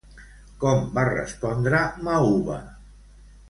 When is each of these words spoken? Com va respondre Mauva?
Com 0.63 0.79
va 0.95 1.03
respondre 1.11 1.85
Mauva? 2.11 2.61